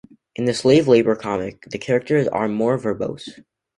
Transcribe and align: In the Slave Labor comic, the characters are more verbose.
In 0.35 0.45
the 0.45 0.53
Slave 0.55 0.87
Labor 0.87 1.15
comic, 1.15 1.65
the 1.69 1.77
characters 1.77 2.27
are 2.29 2.47
more 2.47 2.75
verbose. 2.75 3.39